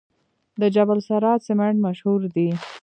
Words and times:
د 0.61 0.63
جبل 0.75 0.97
السراج 1.01 1.39
سمنټ 1.47 1.77
مشهور 1.85 2.21
دي 2.35 2.49